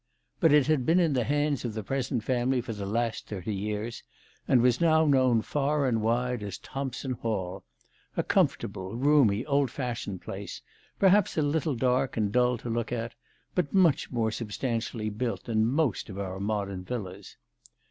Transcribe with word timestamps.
But 0.39 0.51
it 0.51 0.65
had 0.65 0.83
been 0.83 0.99
in 0.99 1.13
the 1.13 1.23
hands 1.25 1.63
of 1.63 1.75
the 1.75 1.83
pre 1.83 2.01
sent 2.01 2.23
family 2.23 2.59
for 2.59 2.73
the 2.73 2.87
last 2.87 3.27
thirty 3.27 3.53
years, 3.53 4.01
and 4.47 4.59
was 4.59 4.81
now 4.81 5.05
known 5.05 5.43
far 5.43 5.85
and 5.87 6.01
wide 6.01 6.41
as 6.41 6.57
Thompson 6.57 7.11
Hall, 7.11 7.63
a 8.17 8.23
comfortable, 8.23 8.95
roomy, 8.95 9.45
old 9.45 9.69
fashioned 9.69 10.19
place, 10.23 10.63
perhaps 10.97 11.37
a 11.37 11.43
little 11.43 11.75
dark 11.75 12.17
and 12.17 12.31
dull 12.31 12.57
to 12.57 12.67
look 12.71 12.91
at, 12.91 13.13
but 13.53 13.75
much 13.75 14.09
more 14.09 14.31
substantially 14.31 15.11
built 15.11 15.43
than 15.43 15.67
most 15.67 16.09
of 16.09 16.17
our 16.17 16.39
modern 16.39 16.83
villas. 16.83 17.37